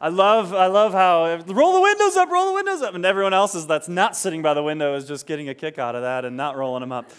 [0.00, 3.32] I love, I love how roll the windows up, roll the windows up, and everyone
[3.32, 6.02] else is that's not sitting by the window is just getting a kick out of
[6.02, 7.10] that and not rolling them up.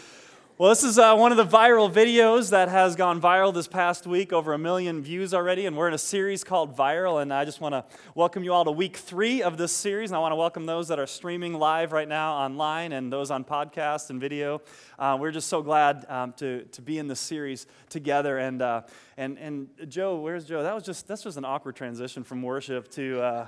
[0.58, 4.08] Well, this is uh, one of the viral videos that has gone viral this past
[4.08, 7.22] week, over a million views already, and we're in a series called Viral.
[7.22, 7.84] And I just want to
[8.16, 10.12] welcome you all to week three of this series.
[10.12, 13.32] And I want to welcome those that are streaming live right now online and those
[13.32, 14.62] on podcast and video.
[14.98, 18.38] Uh, we're just so glad um, to, to be in this series together.
[18.38, 18.84] And, uh,
[19.18, 20.64] and, and Joe, where's Joe?
[20.64, 23.48] That was just, that's just an awkward transition from worship to, uh,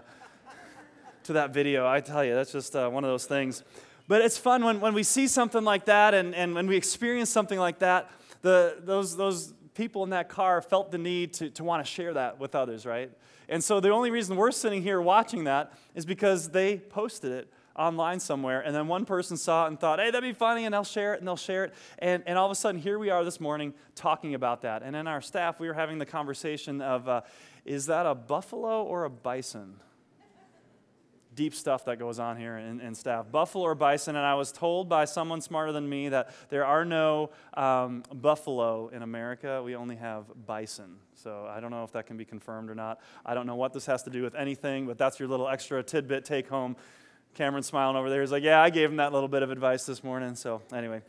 [1.24, 1.88] to that video.
[1.88, 3.64] I tell you, that's just uh, one of those things.
[4.08, 7.30] But it's fun when, when we see something like that and, and when we experience
[7.30, 8.10] something like that,
[8.42, 12.14] the, those, those people in that car felt the need to, to want to share
[12.14, 13.12] that with others, right?
[13.50, 17.52] And so the only reason we're sitting here watching that is because they posted it
[17.78, 18.62] online somewhere.
[18.62, 20.66] And then one person saw it and thought, hey, that'd be funny.
[20.66, 21.74] And they'll share it and they'll share it.
[22.00, 24.84] And, and all of a sudden, here we are this morning talking about that.
[24.84, 27.22] And in our staff, we were having the conversation of, uh,
[27.66, 29.76] is that a buffalo or a bison?
[31.38, 33.32] Deep stuff that goes on here in, in, staff.
[33.32, 36.84] Buffalo or bison, and I was told by someone smarter than me that there are
[36.84, 39.62] no um, buffalo in America.
[39.64, 40.98] We only have bison.
[41.14, 43.00] So I don't know if that can be confirmed or not.
[43.24, 45.82] I don't know what this has to do with anything, but that's your little extra
[45.84, 46.76] tidbit take home.
[47.36, 48.22] Cameron smiling over there.
[48.22, 50.36] He's like, Yeah, I gave him that little bit of advice this morning.
[50.36, 51.02] So, anyway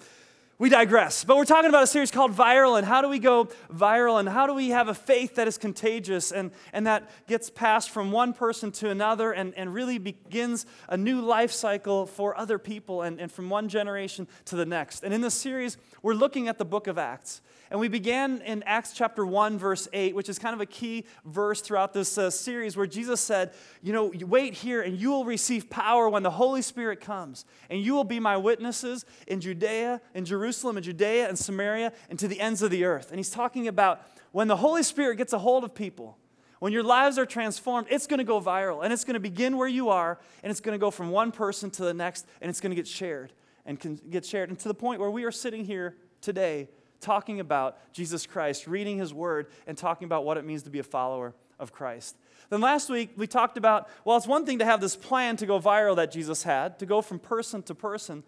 [0.59, 1.23] we digress.
[1.23, 4.29] But we're talking about a series called Viral and how do we go viral and
[4.29, 8.11] how do we have a faith that is contagious and, and that gets passed from
[8.11, 13.03] one person to another and, and really begins a new life cycle for other people
[13.03, 15.05] and, and from one generation to the next.
[15.05, 17.41] And in this series, we're looking at the book of Acts.
[17.71, 21.05] And we began in Acts chapter 1, verse 8, which is kind of a key
[21.27, 23.53] verse throughout this uh, series where Jesus said,
[23.83, 27.45] You know, wait here and you will receive power when the Holy Spirit comes.
[27.69, 32.19] And you will be my witnesses in Judea, in Jerusalem, in Judea, and Samaria, and
[32.19, 33.11] to the ends of the earth.
[33.11, 34.01] And he's talking about
[34.33, 36.17] when the Holy Spirit gets a hold of people,
[36.61, 38.83] when your lives are transformed, it's going to go viral.
[38.83, 41.33] And it's going to begin where you are, and it's going to go from one
[41.33, 43.33] person to the next, and it's going to get shared
[43.67, 44.49] and can get shared.
[44.49, 46.69] And to the point where we are sitting here today
[47.01, 50.79] talking about Jesus Christ, reading his word, and talking about what it means to be
[50.79, 52.17] a follower of Christ.
[52.51, 55.47] Then last week, we talked about well, it's one thing to have this plan to
[55.47, 58.23] go viral that Jesus had, to go from person to person,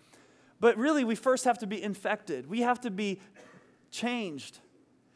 [0.61, 2.49] but really, we first have to be infected.
[2.49, 3.19] We have to be
[3.91, 4.59] changed.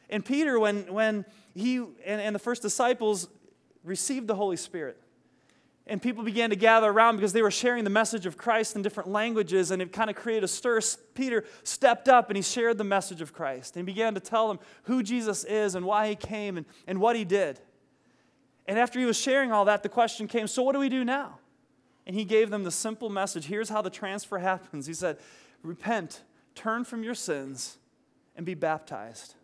[0.08, 3.28] And Peter, when, when he and, and the first disciples
[3.84, 4.98] received the Holy Spirit,
[5.86, 8.80] and people began to gather around because they were sharing the message of Christ in
[8.80, 10.80] different languages, and it kind of created a stir.
[11.14, 13.76] Peter stepped up and he shared the message of Christ.
[13.76, 17.00] And he began to tell them who Jesus is and why he came and, and
[17.00, 17.60] what he did.
[18.66, 21.04] And after he was sharing all that, the question came so, what do we do
[21.04, 21.38] now?
[22.06, 24.86] And he gave them the simple message here's how the transfer happens.
[24.86, 25.18] He said,
[25.62, 26.22] Repent,
[26.54, 27.76] turn from your sins,
[28.36, 29.34] and be baptized.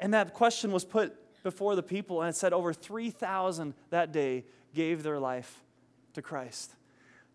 [0.00, 4.44] And that question was put before the people, and it said over 3,000 that day
[4.76, 5.62] gave their life
[6.12, 6.72] to Christ.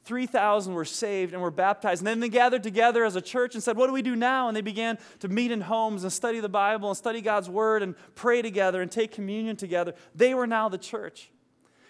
[0.06, 2.02] 3,000 were saved and were baptized.
[2.02, 4.48] And then they gathered together as a church and said, What do we do now?
[4.48, 7.84] And they began to meet in homes and study the Bible and study God's Word
[7.84, 9.94] and pray together and take communion together.
[10.16, 11.30] They were now the church.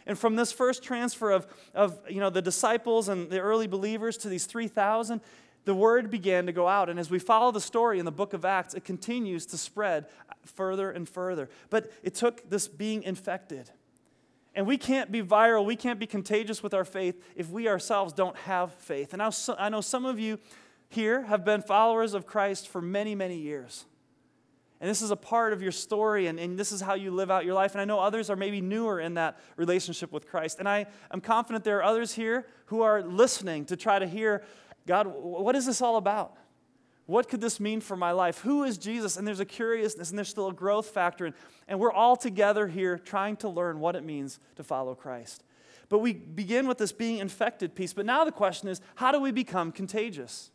[0.05, 4.17] And from this first transfer of, of you know, the disciples and the early believers
[4.17, 5.21] to these 3,000,
[5.63, 6.89] the word began to go out.
[6.89, 10.07] And as we follow the story in the book of Acts, it continues to spread
[10.43, 11.49] further and further.
[11.69, 13.69] But it took this being infected.
[14.53, 18.11] And we can't be viral, we can't be contagious with our faith if we ourselves
[18.11, 19.13] don't have faith.
[19.13, 20.39] And I know some of you
[20.89, 23.85] here have been followers of Christ for many, many years.
[24.81, 27.29] And this is a part of your story, and, and this is how you live
[27.29, 27.73] out your life.
[27.73, 30.57] And I know others are maybe newer in that relationship with Christ.
[30.59, 34.43] And I am confident there are others here who are listening to try to hear
[34.87, 36.35] God, what is this all about?
[37.05, 38.39] What could this mean for my life?
[38.39, 39.17] Who is Jesus?
[39.17, 41.25] And there's a curiousness and there's still a growth factor.
[41.25, 41.35] And,
[41.67, 45.43] and we're all together here trying to learn what it means to follow Christ.
[45.89, 47.91] But we begin with this being infected piece.
[47.91, 50.51] But now the question is how do we become contagious?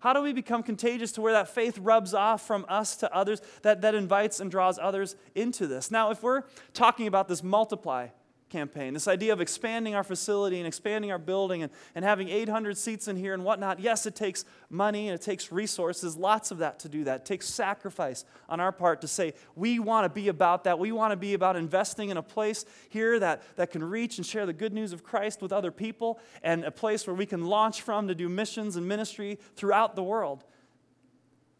[0.00, 3.42] How do we become contagious to where that faith rubs off from us to others,
[3.62, 5.90] that, that invites and draws others into this?
[5.90, 8.08] Now, if we're talking about this multiply
[8.48, 12.76] campaign, this idea of expanding our facility and expanding our building and, and having 800
[12.76, 13.80] seats in here and whatnot.
[13.80, 17.20] Yes, it takes money and it takes resources, lots of that to do that.
[17.20, 20.78] It takes sacrifice on our part to say, we want to be about that.
[20.78, 24.26] We want to be about investing in a place here that, that can reach and
[24.26, 27.46] share the good news of Christ with other people and a place where we can
[27.46, 30.44] launch from to do missions and ministry throughout the world.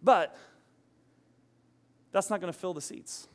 [0.03, 0.37] But
[2.13, 3.29] that's not going to fill the seats.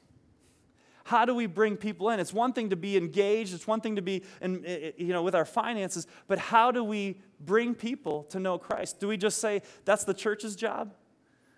[1.04, 2.20] How do we bring people in?
[2.20, 4.64] It's one thing to be engaged, it's one thing to be in,
[4.98, 9.00] you know, with our finances, but how do we bring people to know Christ?
[9.00, 10.94] Do we just say that's the church's job?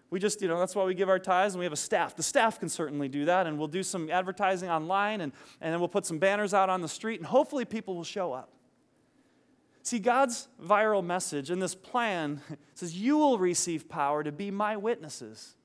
[0.10, 2.16] We just, you know, that's why we give our tithes and we have a staff.
[2.16, 5.32] The staff can certainly do that, and we'll do some advertising online and,
[5.62, 8.34] and then we'll put some banners out on the street, and hopefully people will show
[8.34, 8.52] up.
[9.84, 12.42] See, God's viral message in this plan
[12.74, 15.56] says, You will receive power to be my witnesses.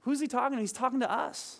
[0.00, 0.60] Who's he talking to?
[0.60, 1.59] He's talking to us.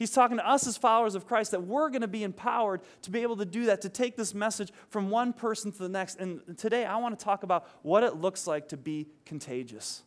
[0.00, 3.10] He's talking to us as followers of Christ that we're going to be empowered to
[3.10, 6.18] be able to do that, to take this message from one person to the next.
[6.18, 10.02] And today I want to talk about what it looks like to be contagious.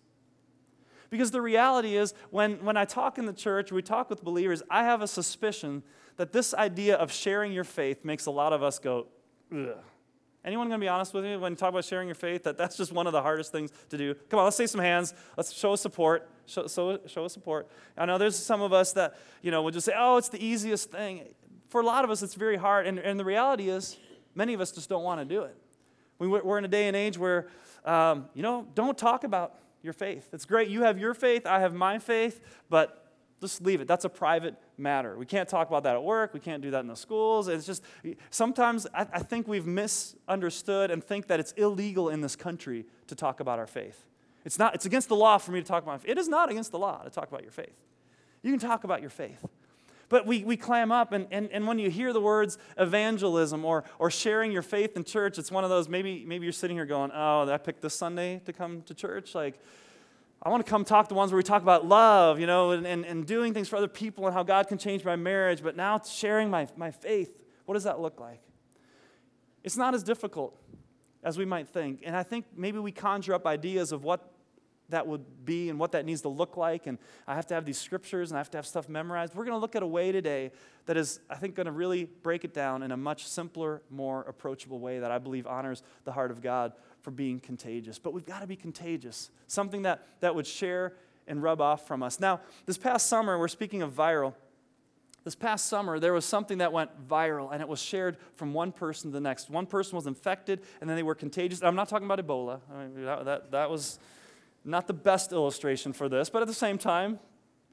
[1.12, 4.64] Because the reality is, when, when I talk in the church, we talk with believers,
[4.68, 5.84] I have a suspicion
[6.18, 9.06] that this idea of sharing your faith makes a lot of us go,
[9.56, 9.78] ugh.
[10.46, 12.44] Anyone going to be honest with me when you talk about sharing your faith?
[12.44, 14.14] That that's just one of the hardest things to do.
[14.30, 15.14] Come on, let's say some hands.
[15.38, 16.30] Let's show support.
[16.46, 17.70] Show, show, show support.
[17.98, 20.44] I know there's some of us that you know would just say, "Oh, it's the
[20.44, 21.24] easiest thing."
[21.70, 23.98] For a lot of us, it's very hard, and, and the reality is,
[24.36, 25.56] many of us just don't want to do it.
[26.20, 27.48] We, we're in a day and age where,
[27.84, 30.30] um, you know, don't talk about your faith.
[30.34, 30.70] It's great.
[30.70, 31.46] You have your faith.
[31.48, 33.03] I have my faith, but
[33.44, 33.88] just leave it.
[33.88, 35.18] That's a private matter.
[35.18, 36.34] We can't talk about that at work.
[36.34, 37.48] We can't do that in the schools.
[37.48, 37.84] It's just
[38.30, 43.16] sometimes I, I think we've misunderstood and think that it's illegal in this country to
[43.16, 44.08] talk about our faith.
[44.46, 46.72] It's not, it's against the law for me to talk about It is not against
[46.72, 47.76] the law to talk about your faith.
[48.42, 49.46] You can talk about your faith.
[50.10, 53.84] But we, we clam up, and, and, and when you hear the words evangelism or,
[53.98, 56.86] or sharing your faith in church, it's one of those maybe, maybe you're sitting here
[56.86, 59.34] going, Oh, I picked this Sunday to come to church.
[59.34, 59.60] Like,
[60.46, 62.86] I want to come talk to ones where we talk about love, you know, and,
[62.86, 65.78] and, and doing things for other people and how God can change my marriage, but
[65.78, 67.42] now sharing my, my faith.
[67.66, 68.42] What does that look like?
[69.64, 70.60] It's not as difficult
[71.24, 72.02] as we might think.
[72.06, 74.34] And I think maybe we conjure up ideas of what
[74.90, 76.88] that would be and what that needs to look like.
[76.88, 79.34] And I have to have these scriptures and I have to have stuff memorized.
[79.34, 80.52] We're going to look at a way today
[80.88, 84.24] that is, I think, going to really break it down in a much simpler, more
[84.24, 86.74] approachable way that I believe honors the heart of God
[87.04, 88.00] for being contagious.
[88.00, 90.94] But we've got to be contagious, something that, that would share
[91.28, 92.20] and rub off from us.
[92.20, 94.34] Now, this past summer, we're speaking of viral.
[95.24, 98.72] This past summer, there was something that went viral, and it was shared from one
[98.72, 99.50] person to the next.
[99.50, 101.62] One person was infected, and then they were contagious.
[101.62, 102.60] I'm not talking about Ebola.
[102.74, 104.00] I mean, that, that, that was
[104.66, 107.20] not the best illustration for this, but at the same time,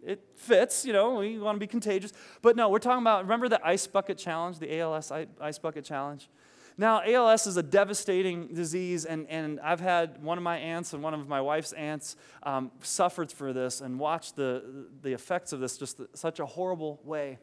[0.05, 2.13] it fits, you know, we want to be contagious.
[2.41, 6.29] But no, we're talking about, remember the ice bucket challenge, the ALS ice bucket challenge?
[6.81, 11.03] Now, ALS is a devastating disease, and, and I've had one of my aunts and
[11.03, 15.61] one of my wife's aunts um, suffered for this and watched the, the effects of
[15.61, 17.39] this just such a horrible way.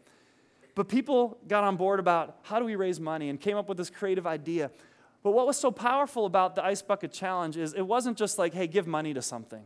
[0.73, 3.77] But people got on board about how do we raise money and came up with
[3.77, 4.71] this creative idea.
[5.21, 8.55] But what was so powerful about the Ice Bucket Challenge is it wasn't just like,
[8.55, 9.65] hey, give money to something.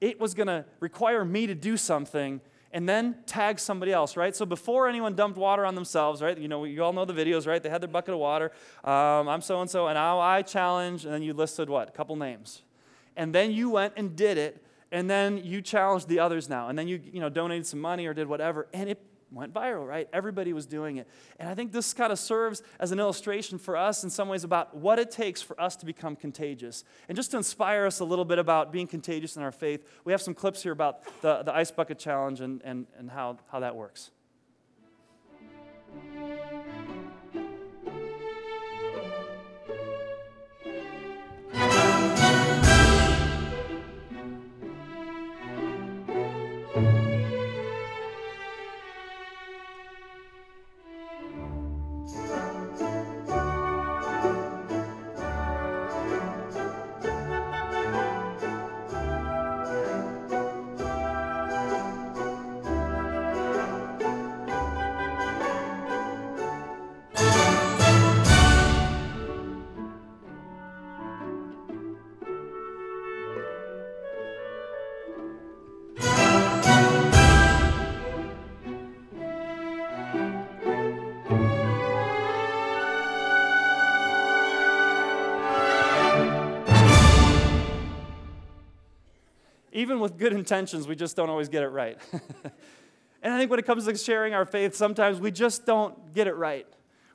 [0.00, 2.40] It was going to require me to do something
[2.72, 4.34] and then tag somebody else, right?
[4.34, 6.36] So before anyone dumped water on themselves, right?
[6.36, 7.62] You know, you all know the videos, right?
[7.62, 8.50] They had their bucket of water.
[8.82, 11.88] Um, I'm so and so, and now I challenge, and then you listed what?
[11.88, 12.62] A couple names.
[13.16, 16.78] And then you went and did it, and then you challenged the others now, and
[16.78, 18.98] then you, you know, donated some money or did whatever, and it
[19.32, 20.08] went viral, right?
[20.12, 21.08] Everybody was doing it.
[21.38, 24.44] And I think this kind of serves as an illustration for us in some ways
[24.44, 26.84] about what it takes for us to become contagious.
[27.08, 30.12] And just to inspire us a little bit about being contagious in our faith, we
[30.12, 33.60] have some clips here about the, the Ice Bucket Challenge and, and, and how, how
[33.60, 34.10] that works.
[89.82, 91.98] Even with good intentions, we just don't always get it right.
[93.22, 96.26] and I think when it comes to sharing our faith, sometimes we just don't get
[96.26, 96.66] it right.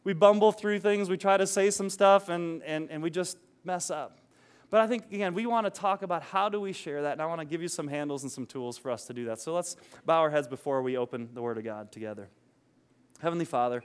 [0.03, 3.37] We bumble through things, we try to say some stuff, and, and, and we just
[3.63, 4.19] mess up.
[4.69, 7.21] But I think, again, we want to talk about how do we share that, and
[7.21, 9.39] I want to give you some handles and some tools for us to do that.
[9.39, 12.27] So let's bow our heads before we open the Word of God together.
[13.21, 13.81] Heavenly Father,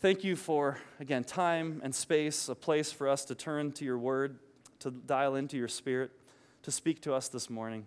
[0.00, 3.98] thank you for, again, time and space, a place for us to turn to your
[3.98, 4.38] Word,
[4.80, 6.10] to dial into your Spirit,
[6.64, 7.86] to speak to us this morning.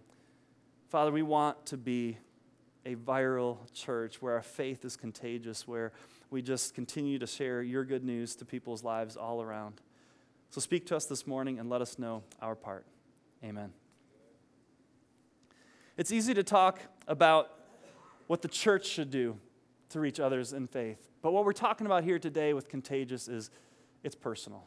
[0.93, 2.19] Father, we want to be
[2.85, 5.91] a viral church where our faith is contagious, where
[6.29, 9.81] we just continue to share your good news to people's lives all around.
[10.51, 12.85] So speak to us this morning and let us know our part.
[13.43, 13.73] Amen.
[15.97, 17.49] It's easy to talk about
[18.27, 19.39] what the church should do
[19.89, 21.09] to reach others in faith.
[21.23, 23.49] But what we're talking about here today with Contagious is
[24.03, 24.63] it's personal.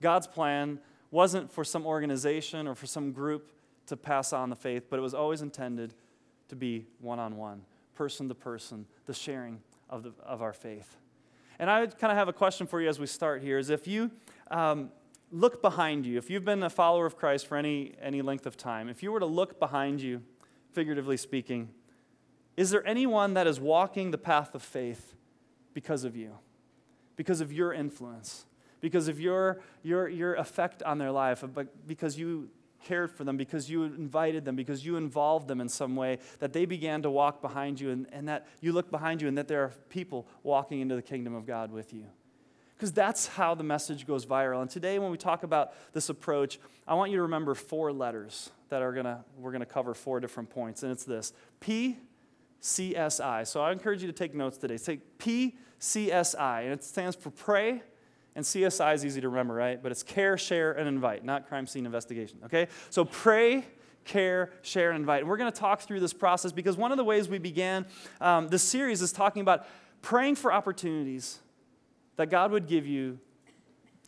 [0.00, 0.78] God's plan
[1.10, 3.50] wasn't for some organization or for some group
[3.92, 5.92] to pass on the faith, but it was always intended
[6.48, 7.60] to be one on one,
[7.94, 10.96] person to person, the sharing of, the, of our faith.
[11.58, 13.86] And I kind of have a question for you as we start here is if
[13.86, 14.10] you
[14.50, 14.90] um,
[15.30, 18.56] look behind you, if you've been a follower of Christ for any, any length of
[18.56, 20.22] time, if you were to look behind you,
[20.72, 21.68] figuratively speaking,
[22.56, 25.14] is there anyone that is walking the path of faith
[25.74, 26.38] because of you,
[27.16, 28.46] because of your influence,
[28.80, 32.48] because of your, your, your effect on their life, but because you
[32.84, 36.52] cared for them, because you invited them, because you involved them in some way, that
[36.52, 39.48] they began to walk behind you, and, and that you look behind you, and that
[39.48, 42.04] there are people walking into the kingdom of God with you?
[42.76, 44.60] Because that's how the message goes viral.
[44.60, 48.50] And today, when we talk about this approach, I want you to remember four letters
[48.70, 50.82] that are gonna, we're going to cover four different points.
[50.82, 51.98] And it's this P
[52.62, 53.46] CSI.
[53.46, 54.76] So I encourage you to take notes today.
[54.76, 57.82] Say PCSI, and it stands for pray.
[58.34, 59.82] And CSI is easy to remember, right?
[59.82, 62.68] But it's care, share, and invite, not crime scene investigation, okay?
[62.88, 63.66] So pray,
[64.04, 65.20] care, share, and invite.
[65.20, 67.86] And we're going to talk through this process because one of the ways we began
[68.20, 69.66] um, this series is talking about
[70.00, 71.40] praying for opportunities
[72.16, 73.18] that God would give you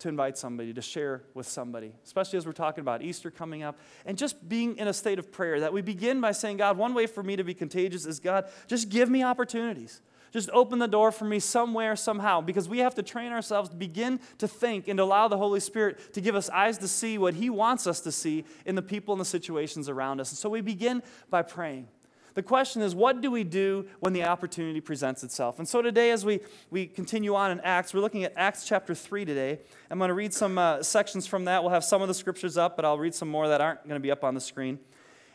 [0.00, 3.78] to invite somebody, to share with somebody, especially as we're talking about Easter coming up,
[4.04, 5.60] and just being in a state of prayer.
[5.60, 8.48] That we begin by saying, God, one way for me to be contagious is God,
[8.66, 10.02] just give me opportunities.
[10.34, 13.76] Just open the door for me somewhere, somehow, because we have to train ourselves to
[13.76, 17.18] begin to think and to allow the Holy Spirit to give us eyes to see
[17.18, 20.32] what He wants us to see in the people and the situations around us.
[20.32, 21.86] And so we begin by praying.
[22.34, 25.60] The question is, what do we do when the opportunity presents itself?
[25.60, 28.92] And so today, as we, we continue on in Acts, we're looking at Acts chapter
[28.92, 29.60] 3 today.
[29.88, 31.62] I'm going to read some uh, sections from that.
[31.62, 33.94] We'll have some of the scriptures up, but I'll read some more that aren't going
[33.94, 34.80] to be up on the screen.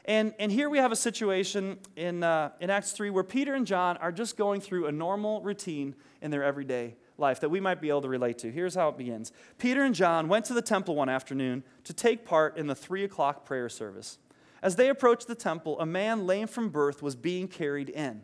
[0.10, 3.68] And, and here we have a situation in, uh, in Acts 3 where Peter and
[3.68, 7.80] John are just going through a normal routine in their everyday life that we might
[7.80, 8.52] be able to relate to.
[8.52, 12.26] Here's how it begins Peter and John went to the temple one afternoon to take
[12.26, 14.18] part in the 3 o'clock prayer service.
[14.64, 18.24] As they approached the temple, a man lame from birth was being carried in.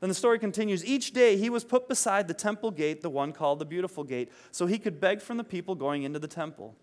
[0.00, 0.84] Then the story continues.
[0.84, 4.30] Each day he was put beside the temple gate, the one called the Beautiful Gate,
[4.50, 6.76] so he could beg from the people going into the temple.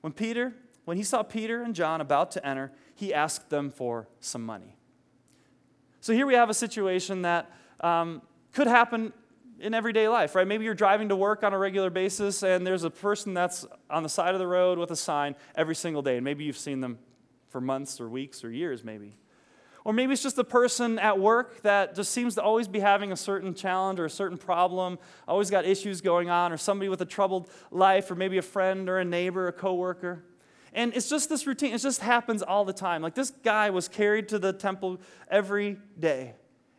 [0.00, 4.06] When Peter, when he saw Peter and John about to enter, he asked them for
[4.20, 4.76] some money.
[6.02, 8.20] So here we have a situation that um,
[8.52, 9.14] could happen
[9.58, 10.46] in everyday life, right?
[10.46, 14.02] Maybe you're driving to work on a regular basis and there's a person that's on
[14.02, 16.16] the side of the road with a sign every single day.
[16.16, 16.98] And maybe you've seen them
[17.48, 19.16] for months or weeks or years, maybe.
[19.82, 23.12] Or maybe it's just a person at work that just seems to always be having
[23.12, 27.00] a certain challenge or a certain problem, always got issues going on, or somebody with
[27.00, 30.22] a troubled life, or maybe a friend or a neighbor, a coworker.
[30.72, 31.74] And it's just this routine.
[31.74, 33.02] It just happens all the time.
[33.02, 36.34] Like this guy was carried to the temple every day.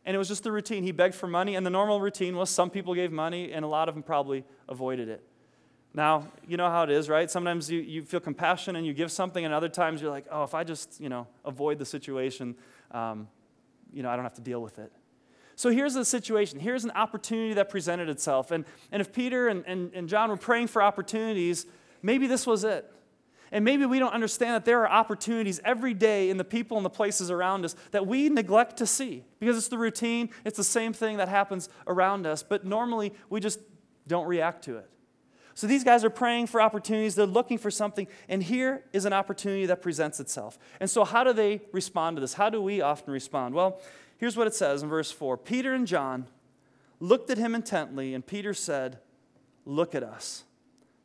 [0.05, 0.83] And it was just the routine.
[0.83, 3.67] He begged for money, and the normal routine was some people gave money, and a
[3.67, 5.23] lot of them probably avoided it.
[5.93, 7.29] Now, you know how it is, right?
[7.29, 10.43] Sometimes you, you feel compassion and you give something, and other times you're like, oh,
[10.43, 12.55] if I just, you know, avoid the situation,
[12.91, 13.27] um,
[13.93, 14.91] you know, I don't have to deal with it.
[15.55, 16.59] So here's the situation.
[16.59, 18.49] Here's an opportunity that presented itself.
[18.51, 21.67] And, and if Peter and, and, and John were praying for opportunities,
[22.01, 22.91] maybe this was it.
[23.51, 26.85] And maybe we don't understand that there are opportunities every day in the people and
[26.85, 30.63] the places around us that we neglect to see because it's the routine, it's the
[30.63, 33.59] same thing that happens around us, but normally we just
[34.07, 34.89] don't react to it.
[35.53, 39.11] So these guys are praying for opportunities, they're looking for something, and here is an
[39.11, 40.57] opportunity that presents itself.
[40.79, 42.33] And so, how do they respond to this?
[42.33, 43.53] How do we often respond?
[43.53, 43.81] Well,
[44.17, 46.27] here's what it says in verse 4 Peter and John
[47.01, 48.99] looked at him intently, and Peter said,
[49.65, 50.45] Look at us.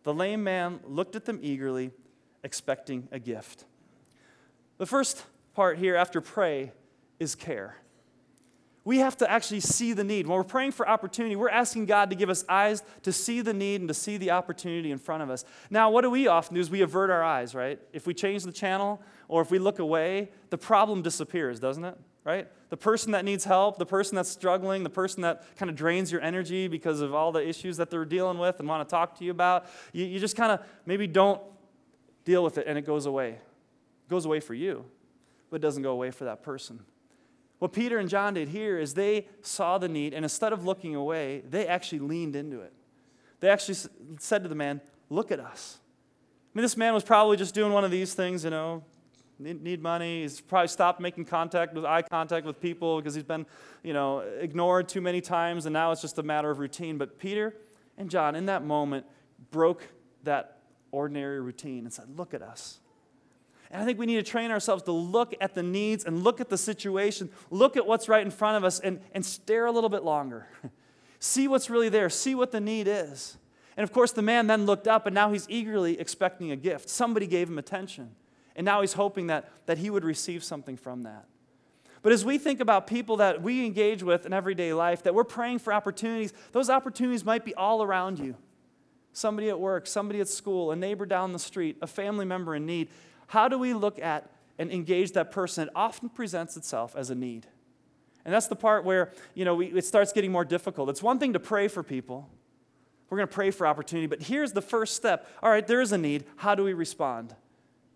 [0.04, 1.90] The lame man looked at them eagerly,
[2.46, 3.66] expecting a gift.
[4.78, 6.72] The first part here after pray
[7.18, 7.76] is care
[8.86, 10.28] we have to actually see the need.
[10.28, 13.52] When we're praying for opportunity, we're asking God to give us eyes to see the
[13.52, 15.44] need and to see the opportunity in front of us.
[15.70, 17.80] Now, what do we often do is we avert our eyes, right?
[17.92, 21.98] If we change the channel or if we look away, the problem disappears, doesn't it?
[22.22, 22.46] Right?
[22.70, 26.12] The person that needs help, the person that's struggling, the person that kind of drains
[26.12, 29.18] your energy because of all the issues that they're dealing with and want to talk
[29.18, 31.40] to you about, you, you just kind of maybe don't
[32.26, 33.28] deal with it and it goes away.
[33.28, 34.84] It goes away for you,
[35.48, 36.80] but it doesn't go away for that person.
[37.58, 40.94] What Peter and John did here is they saw the need, and instead of looking
[40.94, 42.74] away, they actually leaned into it.
[43.40, 43.78] They actually
[44.18, 45.78] said to the man, Look at us.
[46.52, 48.82] I mean, this man was probably just doing one of these things, you know,
[49.38, 50.22] need, money.
[50.22, 53.46] He's probably stopped making contact with eye contact with people because he's been,
[53.84, 56.98] you know, ignored too many times, and now it's just a matter of routine.
[56.98, 57.54] But Peter
[57.96, 59.06] and John, in that moment,
[59.52, 59.86] broke
[60.24, 60.55] that
[60.96, 62.80] ordinary routine and said, Look at us.
[63.70, 66.40] And I think we need to train ourselves to look at the needs and look
[66.40, 69.72] at the situation, look at what's right in front of us, and, and stare a
[69.72, 70.46] little bit longer.
[71.18, 73.36] see what's really there, see what the need is.
[73.76, 76.88] And of course, the man then looked up, and now he's eagerly expecting a gift.
[76.88, 78.14] Somebody gave him attention.
[78.54, 81.26] And now he's hoping that, that he would receive something from that.
[82.02, 85.24] But as we think about people that we engage with in everyday life, that we're
[85.24, 88.36] praying for opportunities, those opportunities might be all around you.
[89.16, 92.66] Somebody at work, somebody at school, a neighbor down the street, a family member in
[92.66, 92.88] need.
[93.28, 95.68] How do we look at and engage that person?
[95.68, 97.46] It often presents itself as a need.
[98.26, 100.90] And that's the part where, you know, we, it starts getting more difficult.
[100.90, 102.28] It's one thing to pray for people.
[103.08, 105.26] We're going to pray for opportunity, but here's the first step.
[105.42, 106.26] All right, there is a need.
[106.36, 107.34] How do we respond?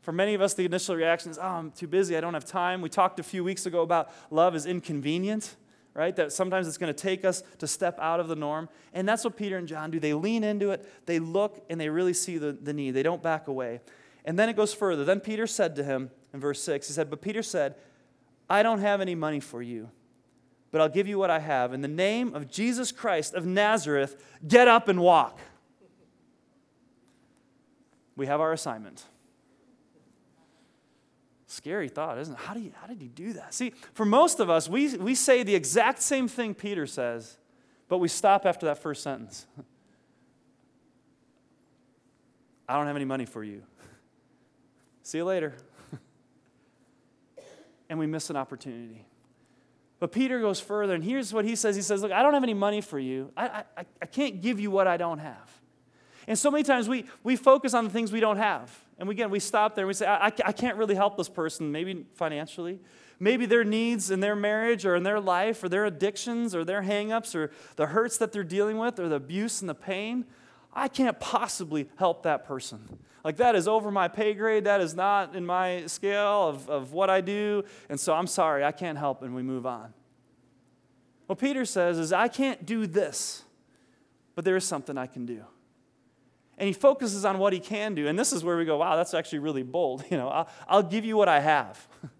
[0.00, 2.16] For many of us, the initial reaction is, oh, I'm too busy.
[2.16, 2.80] I don't have time.
[2.80, 5.54] We talked a few weeks ago about love is inconvenient,
[5.94, 6.14] right?
[6.16, 8.68] That sometimes it's going to take us to step out of the norm.
[8.92, 10.00] And that's what Peter and John do.
[10.00, 12.92] They lean into it, they look, and they really see the, the need.
[12.92, 13.80] They don't back away.
[14.24, 15.04] And then it goes further.
[15.04, 17.74] Then Peter said to him in verse 6, he said, But Peter said,
[18.48, 19.90] I don't have any money for you
[20.70, 21.72] but I'll give you what I have.
[21.72, 25.38] In the name of Jesus Christ of Nazareth, get up and walk.
[28.16, 29.04] We have our assignment.
[31.50, 32.38] Scary thought, isn't it?
[32.38, 33.52] How, do you, how did he do that?
[33.52, 37.38] See, for most of us, we, we say the exact same thing Peter says,
[37.88, 39.48] but we stop after that first sentence.
[42.68, 43.64] I don't have any money for you.
[45.02, 45.54] See you later.
[47.88, 49.04] and we miss an opportunity.
[49.98, 52.44] But Peter goes further, and here's what he says He says, Look, I don't have
[52.44, 53.32] any money for you.
[53.36, 55.50] I, I, I can't give you what I don't have.
[56.28, 58.70] And so many times we, we focus on the things we don't have.
[59.00, 61.72] And again, we stop there and we say, I, I can't really help this person,
[61.72, 62.78] maybe financially.
[63.18, 66.82] Maybe their needs in their marriage or in their life or their addictions or their
[66.82, 70.26] hangups or the hurts that they're dealing with or the abuse and the pain.
[70.72, 72.98] I can't possibly help that person.
[73.24, 74.64] Like, that is over my pay grade.
[74.64, 77.64] That is not in my scale of, of what I do.
[77.88, 79.92] And so I'm sorry, I can't help, and we move on.
[81.26, 83.44] What Peter says is, I can't do this,
[84.34, 85.44] but there is something I can do.
[86.60, 88.06] And he focuses on what he can do.
[88.06, 90.04] And this is where we go, wow, that's actually really bold.
[90.10, 91.88] You know, I'll, I'll give you what I have.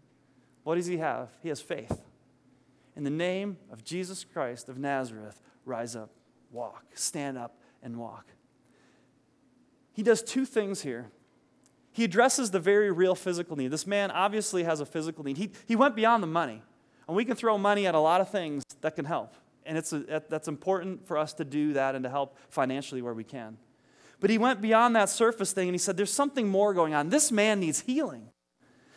[0.65, 1.29] what does he have?
[1.43, 2.01] He has faith.
[2.97, 6.11] In the name of Jesus Christ of Nazareth, rise up,
[6.51, 8.27] walk, stand up, and walk
[10.01, 11.11] he does two things here.
[11.93, 13.71] He addresses the very real physical need.
[13.71, 15.37] This man obviously has a physical need.
[15.37, 16.63] He, he went beyond the money.
[17.07, 19.35] And we can throw money at a lot of things that can help.
[19.67, 23.13] And it's a, that's important for us to do that and to help financially where
[23.13, 23.59] we can.
[24.21, 27.09] But he went beyond that surface thing and he said, There's something more going on.
[27.09, 28.29] This man needs healing.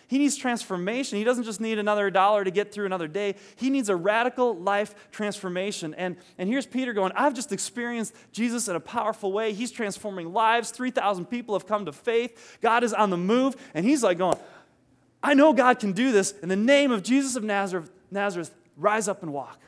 [0.07, 1.17] He needs transformation.
[1.17, 3.35] He doesn't just need another dollar to get through another day.
[3.55, 5.95] He needs a radical life transformation.
[5.95, 9.53] And, and here's Peter going, I've just experienced Jesus in a powerful way.
[9.53, 10.69] He's transforming lives.
[10.69, 12.59] 3,000 people have come to faith.
[12.61, 13.55] God is on the move.
[13.73, 14.37] And he's like going,
[15.23, 16.33] I know God can do this.
[16.43, 19.59] In the name of Jesus of Nazareth, Nazareth rise up and walk.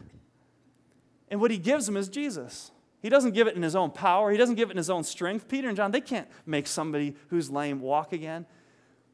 [1.29, 2.71] And what he gives him is Jesus.
[3.05, 4.31] He doesn't give it in his own power.
[4.31, 5.47] He doesn't give it in his own strength.
[5.47, 8.47] Peter and John, they can't make somebody who's lame walk again.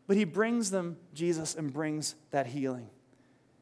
[0.08, 2.90] But he brings them Jesus and brings that healing.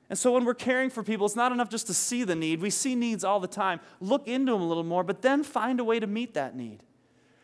[0.07, 2.61] And so when we're caring for people, it's not enough just to see the need.
[2.61, 3.79] We see needs all the time.
[3.99, 6.83] Look into them a little more, but then find a way to meet that need.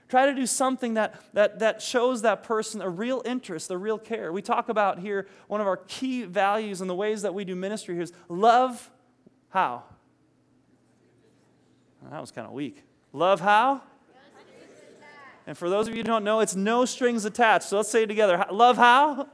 [0.07, 3.97] Try to do something that, that, that shows that person a real interest, a real
[3.97, 4.31] care.
[4.31, 7.55] We talk about here one of our key values and the ways that we do
[7.55, 8.91] ministry here is love
[9.49, 9.85] how?
[12.11, 12.83] That was kind of weak.
[13.13, 13.81] Love how?
[15.47, 17.69] And for those of you who don't know, it's no strings attached.
[17.69, 18.43] So let's say it together.
[18.51, 19.15] Love how?
[19.15, 19.25] No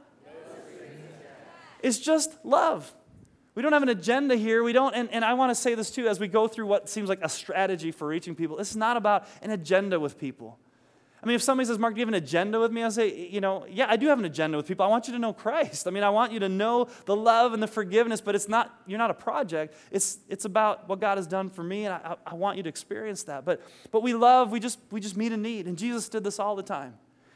[1.82, 2.92] it's just love.
[3.54, 4.62] We don't have an agenda here.
[4.62, 6.88] We don't, and, and I want to say this too as we go through what
[6.88, 8.58] seems like a strategy for reaching people.
[8.58, 10.58] It's not about an agenda with people.
[11.22, 12.82] I mean, if somebody says, Mark, do you have an agenda with me?
[12.82, 14.84] I say, you know, yeah, I do have an agenda with people.
[14.84, 15.86] I want you to know Christ.
[15.86, 18.74] I mean, I want you to know the love and the forgiveness, but it's not,
[18.88, 19.76] you're not a project.
[19.92, 22.68] It's, it's about what God has done for me, and I, I want you to
[22.68, 23.44] experience that.
[23.44, 26.40] But, but we love, we just, we just meet a need, and Jesus did this
[26.40, 26.94] all the time.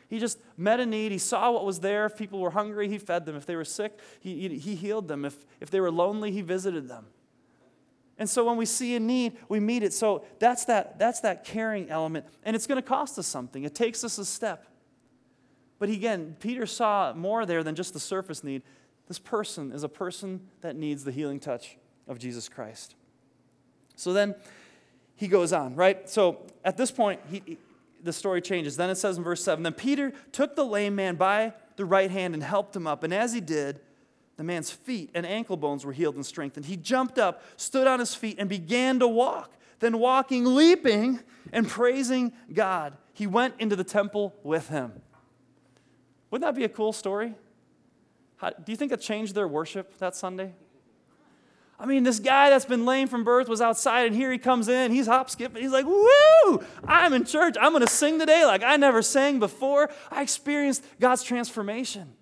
[0.08, 1.12] He just met a need.
[1.12, 2.06] He saw what was there.
[2.06, 3.34] If people were hungry, he fed them.
[3.36, 5.24] If they were sick, he, he healed them.
[5.24, 7.06] If, if they were lonely, he visited them.
[8.18, 9.92] And so when we see a need, we meet it.
[9.92, 12.24] So that's that, that's that caring element.
[12.44, 14.66] And it's going to cost us something, it takes us a step.
[15.78, 18.62] But again, Peter saw more there than just the surface need.
[19.08, 21.76] This person is a person that needs the healing touch
[22.08, 22.94] of Jesus Christ.
[23.94, 24.34] So then
[25.16, 26.08] he goes on, right?
[26.08, 27.58] So at this point, he,
[28.02, 28.76] the story changes.
[28.76, 32.10] Then it says in verse 7 Then Peter took the lame man by the right
[32.10, 33.02] hand and helped him up.
[33.02, 33.80] And as he did,
[34.36, 36.66] the man's feet and ankle bones were healed and strengthened.
[36.66, 39.52] He jumped up, stood on his feet, and began to walk.
[39.78, 41.20] Then, walking, leaping,
[41.52, 44.92] and praising God, he went into the temple with him.
[46.30, 47.34] Wouldn't that be a cool story?
[48.36, 50.52] How, do you think it changed their worship that Sunday?
[51.78, 54.68] I mean, this guy that's been lame from birth was outside, and here he comes
[54.68, 54.92] in.
[54.92, 55.62] He's hop skipping.
[55.62, 56.64] He's like, Woo!
[56.86, 57.56] I'm in church.
[57.60, 59.90] I'm going to sing today like I never sang before.
[60.10, 62.14] I experienced God's transformation.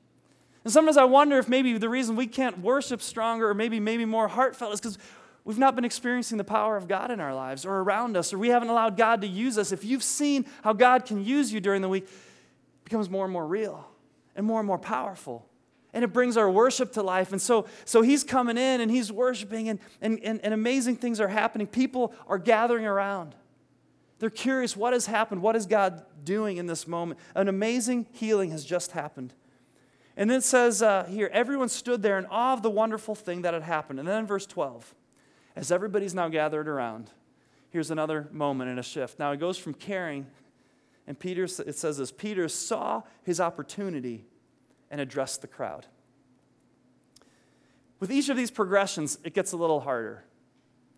[0.65, 4.05] And sometimes I wonder if maybe the reason we can't worship stronger or maybe, maybe
[4.05, 4.99] more heartfelt is because
[5.45, 8.39] we've not been experiencing the power of God in our lives or around us, or
[8.39, 9.73] we haven't allowed God to use us.
[9.73, 13.33] If you've seen how God can use you during the week, it becomes more and
[13.33, 13.87] more real
[14.35, 15.47] and more and more powerful
[15.95, 17.31] and it brings our worship to life.
[17.33, 21.21] And so, so he's coming in and he's worshiping, and, and, and, and amazing things
[21.21, 21.69] are happening.
[21.69, 23.37] People are gathering around.
[24.19, 25.41] They're curious what has happened?
[25.41, 27.21] What is God doing in this moment?
[27.35, 29.33] An amazing healing has just happened.
[30.17, 33.43] And then it says uh, here, everyone stood there in awe of the wonderful thing
[33.43, 33.99] that had happened.
[33.99, 34.95] And then in verse 12,
[35.57, 37.11] as everybody's now gathered around,
[37.71, 39.19] here's another moment and a shift.
[39.19, 40.27] Now it goes from caring,
[41.07, 44.25] and Peter, it says this Peter saw his opportunity
[44.91, 45.87] and addressed the crowd.
[47.99, 50.25] With each of these progressions, it gets a little harder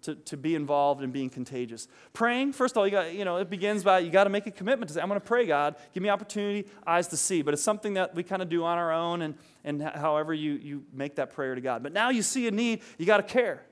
[0.06, 1.86] to, to be involved in being contagious.
[2.12, 4.46] Praying, first of all, you got, you know, it begins by you got to make
[4.46, 7.42] a commitment to say, I'm going to pray, God, give me opportunity, eyes to see.
[7.42, 10.52] But it's something that we kind of do on our own and, and however you,
[10.52, 11.82] you make that prayer to God.
[11.82, 13.62] But now you see a need, you got to care.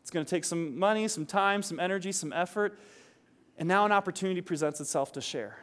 [0.00, 2.78] It's going to take some money, some time, some energy, some effort.
[3.58, 5.58] And now an opportunity presents itself to share.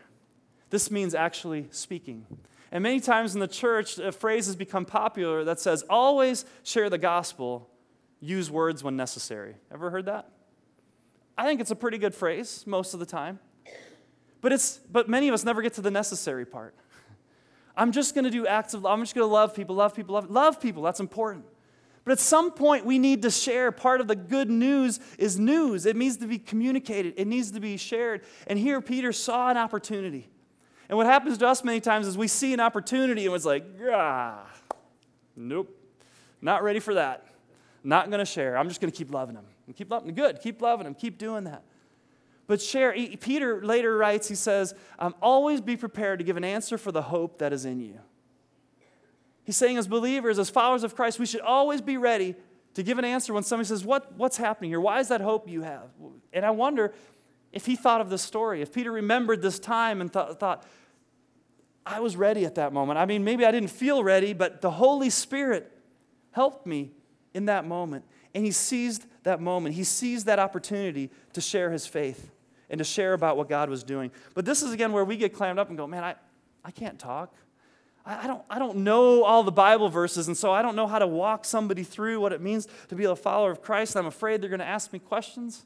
[0.70, 2.26] This means actually speaking.
[2.72, 6.46] And many times in the church, uh, a phrase has become popular that says, always
[6.64, 7.69] share the gospel,
[8.20, 9.56] use words when necessary.
[9.72, 10.30] Ever heard that?
[11.38, 13.40] I think it's a pretty good phrase most of the time.
[14.42, 16.76] But, it's, but many of us never get to the necessary part.
[17.76, 18.86] I'm just going to do acts of.
[18.86, 20.84] I'm just going to love people, love people, love, love people.
[20.84, 21.46] That's important.
[22.04, 23.72] But at some point, we need to share.
[23.72, 25.86] Part of the good news is news.
[25.86, 28.24] It needs to be communicated, it needs to be shared.
[28.48, 30.30] And here, Peter saw an opportunity.
[30.90, 33.64] And what happens to us many times is we see an opportunity and it's like,
[33.92, 34.44] ah,
[35.36, 35.70] nope,
[36.42, 37.29] not ready for that.
[37.84, 38.58] Not going to share.
[38.58, 39.46] I'm just going to keep loving him.
[39.68, 40.16] And keep loving him.
[40.16, 40.42] Good.
[40.42, 40.94] Keep loving him.
[40.94, 41.64] Keep doing that.
[42.48, 42.94] But share.
[43.20, 47.04] Peter later writes, he says, um, always be prepared to give an answer for the
[47.04, 48.00] hope that is in you.
[49.44, 52.36] He's saying, as believers, as followers of Christ, we should always be ready
[52.76, 54.80] to give an answer when somebody says, what, What's happening here?
[54.80, 55.90] Why is that hope you have?
[56.34, 56.94] And I wonder
[57.52, 60.66] if he thought of this story, if Peter remembered this time and th- thought,
[61.86, 63.00] I was ready at that moment.
[63.00, 65.72] I mean, maybe I didn't feel ready, but the Holy Spirit
[66.32, 66.92] helped me
[67.34, 68.06] in that moment.
[68.34, 69.76] And he seized that moment.
[69.76, 72.32] He seized that opportunity to share his faith
[72.70, 74.12] and to share about what God was doing.
[74.34, 76.16] But this is again where we get clammed up and go, man, I,
[76.64, 77.34] I can't talk.
[78.06, 80.88] I, I don't, I don't know all the Bible verses, and so I don't know
[80.88, 83.96] how to walk somebody through what it means to be a follower of Christ.
[83.96, 85.66] I'm afraid they're going to ask me questions.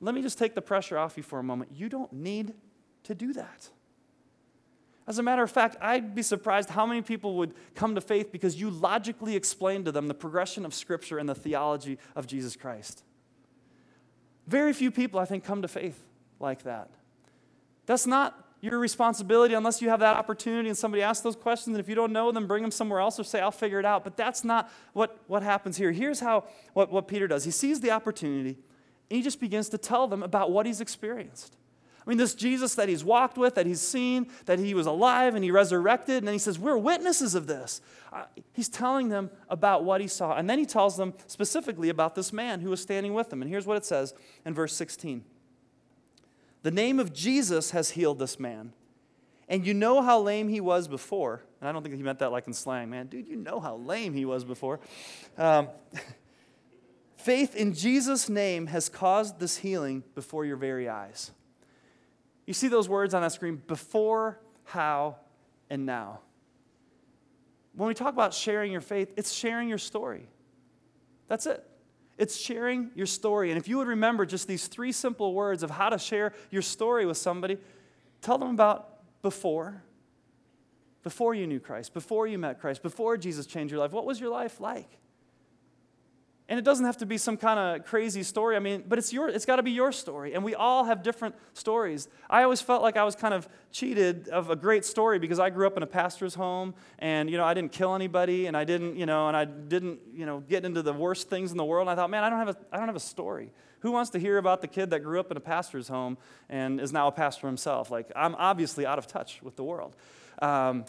[0.00, 1.70] Let me just take the pressure off you for a moment.
[1.72, 2.54] You don't need
[3.04, 3.68] to do that.
[5.06, 8.32] As a matter of fact, I'd be surprised how many people would come to faith
[8.32, 12.56] because you logically explained to them the progression of Scripture and the theology of Jesus
[12.56, 13.02] Christ.
[14.46, 16.02] Very few people, I think, come to faith
[16.40, 16.90] like that.
[17.86, 21.76] That's not your responsibility unless you have that opportunity and somebody asks those questions.
[21.76, 23.84] And if you don't know them, bring them somewhere else or say, I'll figure it
[23.84, 24.04] out.
[24.04, 25.92] But that's not what, what happens here.
[25.92, 28.56] Here's how what, what Peter does he sees the opportunity
[29.10, 31.56] and he just begins to tell them about what he's experienced.
[32.06, 35.34] I mean, this Jesus that he's walked with, that he's seen, that he was alive
[35.34, 37.80] and he resurrected, and then he says, We're witnesses of this.
[38.52, 40.36] He's telling them about what he saw.
[40.36, 43.42] And then he tells them specifically about this man who was standing with him.
[43.42, 44.14] And here's what it says
[44.44, 45.24] in verse 16
[46.62, 48.72] The name of Jesus has healed this man.
[49.48, 51.42] And you know how lame he was before.
[51.60, 53.06] And I don't think he meant that like in slang, man.
[53.06, 54.80] Dude, you know how lame he was before.
[55.36, 55.68] Um,
[57.16, 61.30] faith in Jesus' name has caused this healing before your very eyes.
[62.46, 65.16] You see those words on that screen before, how,
[65.70, 66.20] and now.
[67.74, 70.28] When we talk about sharing your faith, it's sharing your story.
[71.26, 71.64] That's it.
[72.16, 73.50] It's sharing your story.
[73.50, 76.62] And if you would remember just these three simple words of how to share your
[76.62, 77.58] story with somebody,
[78.20, 79.82] tell them about before.
[81.02, 83.92] Before you knew Christ, before you met Christ, before Jesus changed your life.
[83.92, 84.98] What was your life like?
[86.54, 88.54] And it doesn't have to be some kind of crazy story.
[88.54, 90.34] I mean, but it's your it's got to be your story.
[90.34, 92.06] And we all have different stories.
[92.30, 95.50] I always felt like I was kind of cheated of a great story because I
[95.50, 98.62] grew up in a pastor's home and you know, I didn't kill anybody and I
[98.62, 101.64] didn't, you know, and I didn't, you know, get into the worst things in the
[101.64, 101.88] world.
[101.88, 103.50] And I thought, man, I don't have a I don't have a story.
[103.80, 106.80] Who wants to hear about the kid that grew up in a pastor's home and
[106.80, 107.90] is now a pastor himself?
[107.90, 109.96] Like, I'm obviously out of touch with the world.
[110.40, 110.84] Um,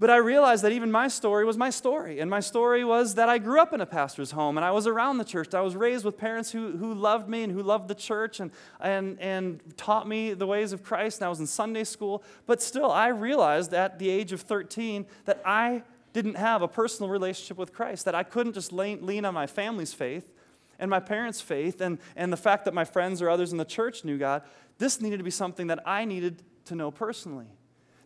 [0.00, 2.20] but I realized that even my story was my story.
[2.20, 4.86] And my story was that I grew up in a pastor's home and I was
[4.86, 5.52] around the church.
[5.52, 8.50] I was raised with parents who, who loved me and who loved the church and,
[8.80, 11.20] and, and taught me the ways of Christ.
[11.20, 12.24] And I was in Sunday school.
[12.46, 15.82] But still, I realized at the age of 13 that I
[16.14, 19.92] didn't have a personal relationship with Christ, that I couldn't just lean on my family's
[19.92, 20.32] faith
[20.78, 23.66] and my parents' faith and, and the fact that my friends or others in the
[23.66, 24.44] church knew God.
[24.78, 27.48] This needed to be something that I needed to know personally.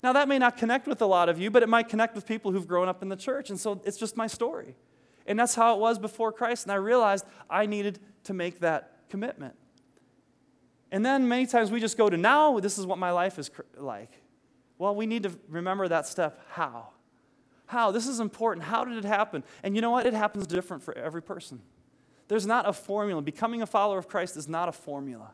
[0.04, 2.26] Now, that may not connect with a lot of you, but it might connect with
[2.26, 3.48] people who've grown up in the church.
[3.48, 4.76] And so it's just my story.
[5.26, 6.66] And that's how it was before Christ.
[6.66, 9.54] And I realized I needed to make that commitment.
[10.92, 13.50] And then many times we just go to now, this is what my life is
[13.78, 14.10] like.
[14.76, 16.38] Well, we need to remember that step.
[16.50, 16.90] How?
[17.64, 17.90] How?
[17.90, 18.66] This is important.
[18.66, 19.42] How did it happen?
[19.62, 20.04] And you know what?
[20.04, 21.62] It happens different for every person.
[22.28, 23.22] There's not a formula.
[23.22, 25.30] Becoming a follower of Christ is not a formula.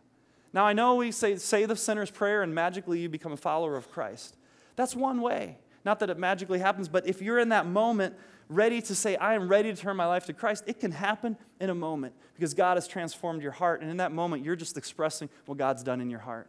[0.52, 3.74] Now, I know we say, say the sinner's prayer and magically you become a follower
[3.74, 4.36] of Christ.
[4.80, 5.58] That's one way.
[5.84, 8.14] Not that it magically happens, but if you're in that moment
[8.48, 11.36] ready to say, I am ready to turn my life to Christ, it can happen
[11.60, 13.82] in a moment because God has transformed your heart.
[13.82, 16.48] And in that moment, you're just expressing what God's done in your heart.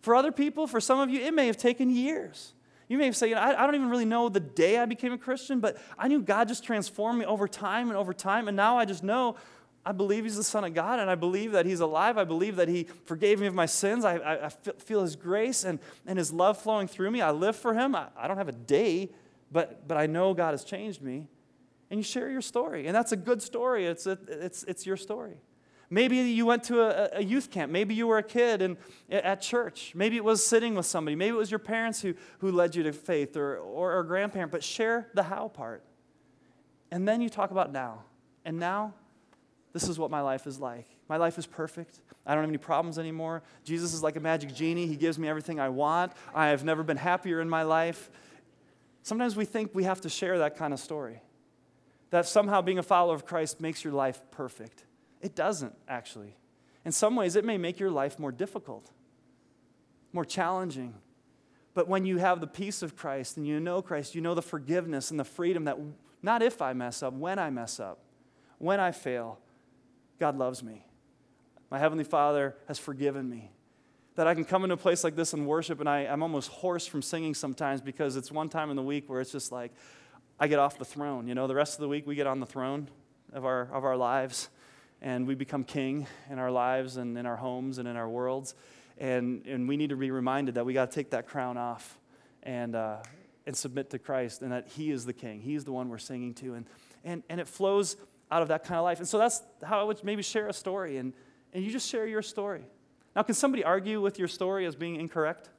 [0.00, 2.54] For other people, for some of you, it may have taken years.
[2.88, 5.18] You may have said, I, I don't even really know the day I became a
[5.18, 8.48] Christian, but I knew God just transformed me over time and over time.
[8.48, 9.36] And now I just know
[9.86, 12.16] I believe He's the Son of God, and I believe that He's alive.
[12.16, 14.04] I believe that He forgave me of my sins.
[14.04, 17.20] I, I, I feel His grace and, and His love flowing through me.
[17.20, 17.94] I live for Him.
[17.94, 19.10] I, I don't have a day,
[19.52, 21.28] but, but I know God has changed me.
[21.90, 22.86] And you share your story.
[22.86, 23.86] And that's a good story.
[23.86, 25.36] It's, a, it's, it's your story.
[25.90, 27.70] Maybe you went to a, a, youth camp.
[27.70, 28.76] Maybe you were a kid and,
[29.10, 29.92] at church.
[29.94, 31.14] Maybe it was sitting with somebody.
[31.14, 34.50] Maybe it was your parents who, who led you to faith or, or, or grandparent.
[34.50, 35.84] But share the how part.
[36.90, 38.04] And then you talk about now.
[38.44, 38.94] And now,
[39.74, 40.86] this is what my life is like.
[41.08, 41.98] My life is perfect.
[42.24, 43.42] I don't have any problems anymore.
[43.64, 44.86] Jesus is like a magic genie.
[44.86, 46.12] He gives me everything I want.
[46.32, 48.08] I have never been happier in my life.
[49.02, 51.20] Sometimes we think we have to share that kind of story.
[52.10, 54.84] That somehow being a follower of Christ makes your life perfect.
[55.20, 56.36] It doesn't, actually.
[56.84, 58.88] In some ways, it may make your life more difficult,
[60.12, 60.94] more challenging.
[61.74, 64.42] But when you have the peace of Christ and you know Christ, you know the
[64.42, 65.78] forgiveness and the freedom that
[66.22, 67.98] not if I mess up, when I mess up,
[68.58, 69.40] when I fail,
[70.18, 70.84] God loves me.
[71.70, 73.50] My Heavenly Father has forgiven me
[74.16, 76.50] that I can come into a place like this and worship, and I, I'm almost
[76.50, 79.72] hoarse from singing sometimes because it's one time in the week where it's just like
[80.38, 81.26] I get off the throne.
[81.26, 82.88] You know, the rest of the week we get on the throne
[83.32, 84.48] of our, of our lives,
[85.02, 88.54] and we become king in our lives and in our homes and in our worlds.
[88.98, 91.98] And, and we need to be reminded that we got to take that crown off
[92.44, 92.98] and, uh,
[93.46, 95.40] and submit to Christ and that He is the king.
[95.40, 96.54] He's the one we're singing to.
[96.54, 96.66] And,
[97.02, 97.96] and, and it flows
[98.30, 98.98] out of that kind of life.
[98.98, 100.96] And so that's how I would maybe share a story.
[100.96, 101.12] And,
[101.52, 102.62] and you just share your story.
[103.14, 105.50] Now, can somebody argue with your story as being incorrect?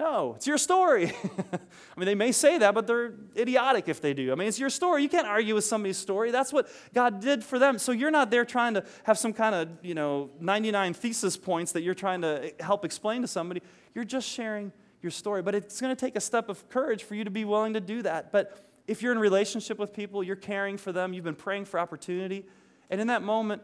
[0.00, 1.12] No, it's your story.
[1.52, 4.32] I mean, they may say that, but they're idiotic if they do.
[4.32, 5.02] I mean, it's your story.
[5.02, 6.30] You can't argue with somebody's story.
[6.30, 7.78] That's what God did for them.
[7.78, 11.72] So you're not there trying to have some kind of, you know, 99 thesis points
[11.72, 13.60] that you're trying to help explain to somebody.
[13.94, 15.42] You're just sharing your story.
[15.42, 17.80] But it's going to take a step of courage for you to be willing to
[17.80, 18.32] do that.
[18.32, 21.78] But if you're in relationship with people, you're caring for them, you've been praying for
[21.78, 22.46] opportunity,
[22.90, 23.62] and in that moment,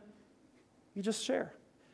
[0.95, 1.53] you just share.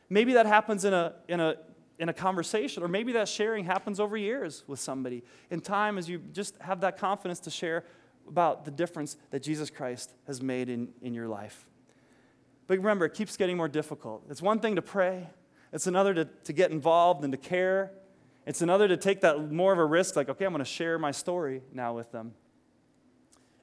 [0.09, 1.55] Maybe that happens in a, in a,
[1.99, 5.23] in a conversation, or maybe that sharing happens over years with somebody.
[5.49, 7.83] In time, as you just have that confidence to share
[8.27, 11.65] about the difference that Jesus Christ has made in, in your life.
[12.67, 14.23] But remember, it keeps getting more difficult.
[14.29, 15.29] It's one thing to pray,
[15.71, 17.91] it's another to, to get involved and to care.
[18.45, 20.99] It's another to take that more of a risk, like, okay, I'm going to share
[20.99, 22.33] my story now with them.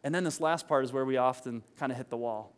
[0.02, 2.52] And then this last part is where we often kind of hit the wall,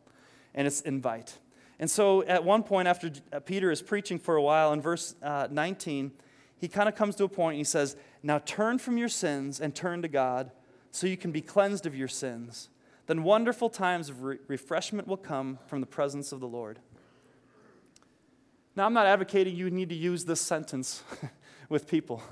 [0.54, 1.38] and it's invite.
[1.78, 5.16] And so at one point, after uh, Peter is preaching for a while, in verse
[5.22, 6.12] uh, 19,
[6.56, 9.60] he kind of comes to a point and he says, Now turn from your sins
[9.60, 10.52] and turn to God
[10.92, 12.68] so you can be cleansed of your sins.
[13.06, 16.78] Then wonderful times of re- refreshment will come from the presence of the Lord.
[18.76, 21.02] Now, I'm not advocating you need to use this sentence
[21.68, 22.22] with people.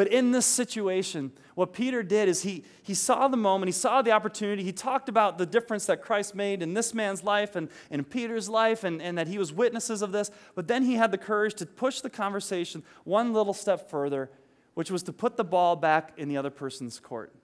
[0.00, 4.00] But in this situation, what Peter did is he, he saw the moment, he saw
[4.00, 7.68] the opportunity, he talked about the difference that Christ made in this man's life and
[7.90, 10.30] in Peter's life, and, and that he was witnesses of this.
[10.54, 14.30] But then he had the courage to push the conversation one little step further,
[14.72, 17.34] which was to put the ball back in the other person's court.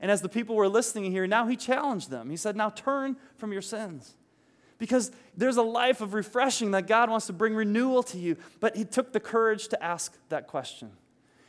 [0.00, 2.30] And as the people were listening here, now he challenged them.
[2.30, 4.14] He said, Now turn from your sins.
[4.78, 8.38] Because there's a life of refreshing that God wants to bring renewal to you.
[8.58, 10.90] But he took the courage to ask that question.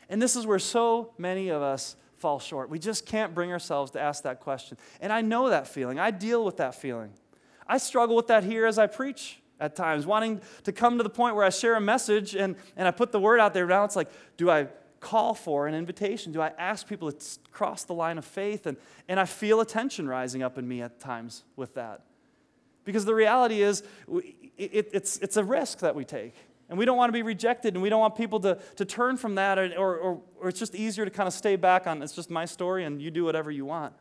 [0.09, 2.69] And this is where so many of us fall short.
[2.69, 4.77] We just can't bring ourselves to ask that question.
[5.01, 7.11] And I know that feeling, I deal with that feeling.
[7.67, 11.09] I struggle with that here as I preach at times, wanting to come to the
[11.09, 13.65] point where I share a message and, and I put the word out there.
[13.65, 14.67] Now it's like, do I
[14.99, 16.31] call for an invitation?
[16.31, 18.65] Do I ask people to cross the line of faith?
[18.65, 22.01] And, and I feel a tension rising up in me at times with that.
[22.83, 23.83] Because the reality is,
[24.57, 26.35] it, it's, it's a risk that we take.
[26.69, 29.17] And we don't want to be rejected, and we don't want people to, to turn
[29.17, 32.13] from that, or, or, or it's just easier to kind of stay back on it's
[32.13, 33.93] just my story and you do whatever you want.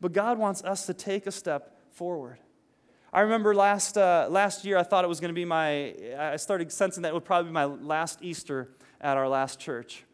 [0.00, 2.38] But God wants us to take a step forward.
[3.12, 6.36] I remember last, uh, last year, I thought it was going to be my, I
[6.36, 8.68] started sensing that it would probably be my last Easter
[9.00, 10.04] at our last church.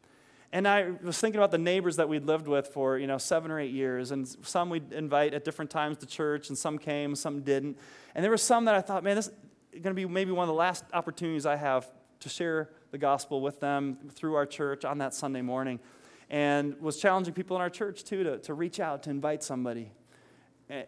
[0.52, 3.50] And I was thinking about the neighbors that we'd lived with for, you know, seven
[3.50, 4.10] or eight years.
[4.10, 7.78] And some we'd invite at different times to church, and some came, some didn't.
[8.14, 9.34] And there were some that I thought, man, this is
[9.72, 13.40] going to be maybe one of the last opportunities I have to share the gospel
[13.40, 15.80] with them through our church on that Sunday morning.
[16.30, 19.92] And was challenging people in our church, too, to, to reach out, to invite somebody.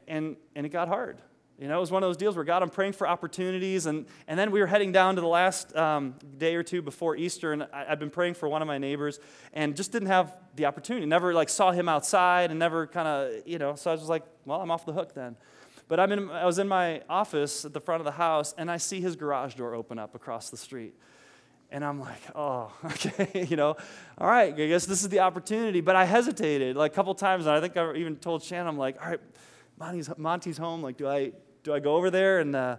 [0.07, 1.19] And, and it got hard.
[1.59, 3.87] You know, it was one of those deals where God, I'm praying for opportunities.
[3.87, 7.15] And, and then we were heading down to the last um, day or two before
[7.15, 9.21] Easter, and I, had been praying for one of my neighbors
[9.53, 11.07] and just didn't have the opportunity.
[11.07, 14.25] Never like saw him outside and never kind of, you know, so I was like,
[14.45, 15.37] well, I'm off the hook then.
[15.89, 18.71] But I'm in, I was in my office at the front of the house, and
[18.71, 20.95] I see his garage door open up across the street.
[21.71, 23.77] And I'm like, oh, okay, you know,
[24.19, 25.81] all right, I guess this is the opportunity.
[25.81, 28.79] But I hesitated like a couple times, and I think I even told Shannon, I'm
[28.79, 29.21] like, all right,
[29.79, 30.83] Monty's, Monty's home.
[30.83, 32.41] Like, do I, do I go over there?
[32.41, 32.77] And uh,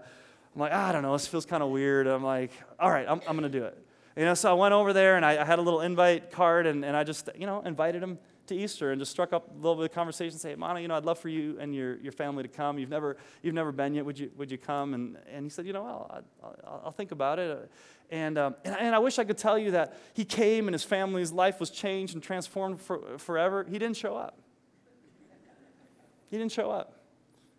[0.55, 2.07] I'm like, ah, I don't know, this feels kind of weird.
[2.07, 3.77] I'm like, all right, I'm, I'm going to do it.
[4.15, 6.65] You know, so I went over there and I, I had a little invite card
[6.65, 9.55] and, and I just, you know, invited him to Easter and just struck up a
[9.55, 12.11] little bit of conversation, say, Monty, you know, I'd love for you and your, your
[12.11, 12.77] family to come.
[12.77, 14.05] You've never, you've never been yet.
[14.05, 14.93] Would you, would you come?
[14.93, 17.71] And, and he said, you know, well, I'll, I'll think about it.
[18.11, 20.83] And, um, and, and, I wish I could tell you that he came and his
[20.83, 23.65] family's life was changed and transformed for, forever.
[23.67, 24.37] He didn't show up.
[26.29, 26.99] He didn't show up.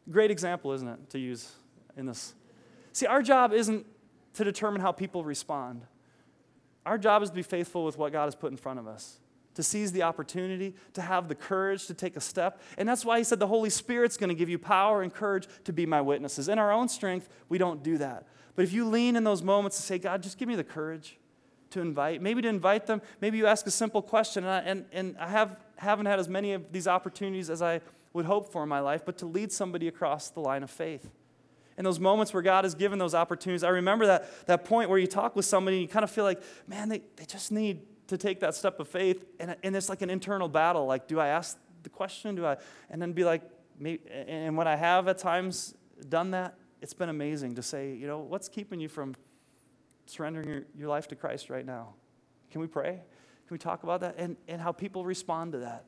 [0.09, 1.51] Great example, isn't it, to use
[1.97, 2.35] in this?
[2.93, 3.85] See, our job isn't
[4.35, 5.83] to determine how people respond.
[6.85, 9.19] Our job is to be faithful with what God has put in front of us,
[9.57, 12.61] to seize the opportunity, to have the courage to take a step.
[12.79, 15.49] And that's why he said the Holy Spirit's going to give you power and courage
[15.65, 16.49] to be my witnesses.
[16.49, 18.27] In our own strength, we don't do that.
[18.55, 21.19] But if you lean in those moments and say, God, just give me the courage
[21.71, 24.85] to invite, maybe to invite them, maybe you ask a simple question, and I, and,
[24.93, 27.81] and I have, haven't had as many of these opportunities as I
[28.13, 31.11] would hope for in my life, but to lead somebody across the line of faith.
[31.79, 34.99] In those moments where God has given those opportunities, I remember that, that point where
[34.99, 37.83] you talk with somebody and you kind of feel like, man, they, they just need
[38.09, 39.25] to take that step of faith.
[39.41, 40.87] And, and it's like an internal battle.
[40.87, 42.35] Like, do I ask the question?
[42.35, 42.57] Do I?
[42.91, 43.43] And then be like,
[43.79, 45.75] maybe, and when I have at times
[46.09, 49.15] done that, it's been amazing to say, you know, what's keeping you from
[50.07, 51.95] surrendering your, your life to Christ right now?
[52.51, 52.91] Can we pray?
[52.91, 54.17] Can we talk about that?
[54.19, 55.85] And, and how people respond to that.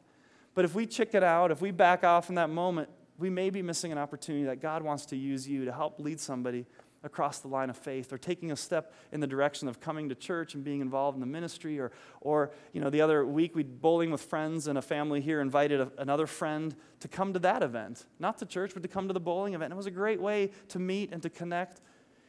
[0.54, 3.62] But if we chicken out, if we back off in that moment, we may be
[3.62, 6.66] missing an opportunity that God wants to use you to help lead somebody
[7.04, 10.14] across the line of faith or taking a step in the direction of coming to
[10.14, 13.62] church and being involved in the ministry or or you know the other week we
[13.62, 17.62] bowling with friends and a family here invited a, another friend to come to that
[17.62, 18.06] event.
[18.18, 19.72] Not to church but to come to the bowling event.
[19.72, 21.80] And it was a great way to meet and to connect.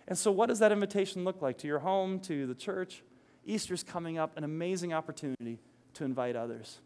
[0.08, 1.58] And so what does that invitation look like?
[1.60, 3.04] To your home to the church?
[3.46, 5.60] Easter's coming up an amazing opportunity
[5.96, 6.80] to invite others.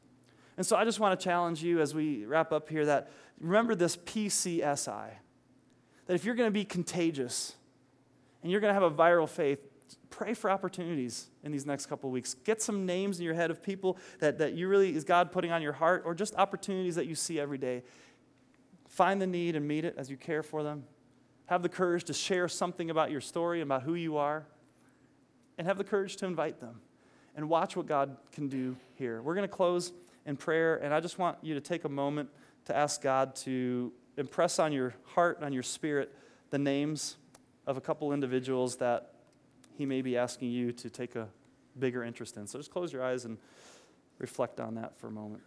[0.55, 3.75] And so I just want to challenge you as we wrap up here that remember
[3.75, 5.09] this PCSI.
[6.05, 7.55] That if you're going to be contagious
[8.43, 9.59] and you're going to have a viral faith,
[10.09, 12.35] pray for opportunities in these next couple weeks.
[12.35, 15.51] Get some names in your head of people that, that you really is God putting
[15.51, 17.83] on your heart, or just opportunities that you see every day.
[18.87, 20.83] Find the need and meet it as you care for them.
[21.47, 24.45] Have the courage to share something about your story, about who you are,
[25.57, 26.81] and have the courage to invite them.
[27.35, 29.21] And watch what God can do here.
[29.21, 29.91] We're going to close
[30.25, 32.29] in prayer, and I just want you to take a moment
[32.65, 36.13] to ask God to impress on your heart, on your spirit,
[36.51, 37.17] the names
[37.65, 39.13] of a couple individuals that
[39.77, 41.27] He may be asking you to take a
[41.79, 42.47] bigger interest in.
[42.47, 43.37] So just close your eyes and
[44.19, 45.43] reflect on that for a moment.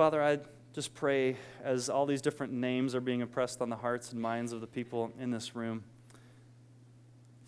[0.00, 0.38] Father, I
[0.72, 4.52] just pray as all these different names are being impressed on the hearts and minds
[4.52, 5.84] of the people in this room.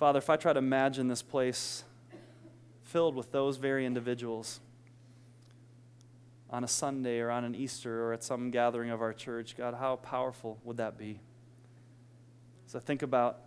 [0.02, 1.84] Father, if I try to imagine this place
[2.82, 4.58] filled with those very individuals
[6.50, 9.74] on a Sunday or on an Easter or at some gathering of our church, God,
[9.74, 11.20] how powerful would that be?
[12.66, 13.42] As I think about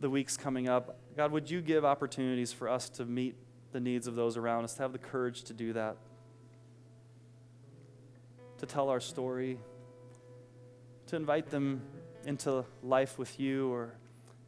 [0.00, 3.36] the weeks coming up, God, would you give opportunities for us to meet
[3.72, 5.98] the needs of those around us, to have the courage to do that?
[8.56, 9.58] to tell our story,
[11.08, 11.82] to invite them
[12.24, 13.92] into life with you, or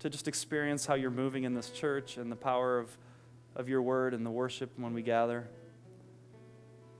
[0.00, 2.96] to just experience how you're moving in this church and the power of,
[3.54, 5.48] of your word and the worship when we gather.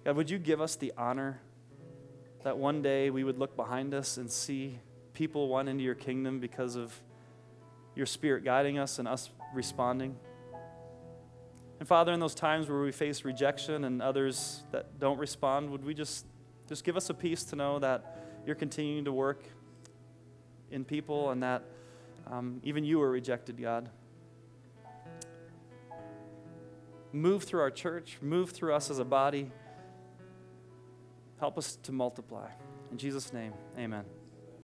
[0.04, 1.40] God, would you give us the honor
[2.44, 4.78] that one day we would look behind us and see
[5.14, 6.94] people won into your kingdom because of
[7.94, 10.16] your spirit guiding us and us responding?
[11.78, 15.84] And Father, in those times where we face rejection and others that don't respond, would
[15.84, 16.24] we just
[16.68, 19.44] just give us a peace to know that you're continuing to work
[20.70, 21.62] in people and that
[22.30, 23.90] um, even you were rejected, God.
[27.12, 29.50] Move through our church, move through us as a body.
[31.38, 32.50] Help us to multiply.
[32.90, 34.04] In Jesus' name, amen.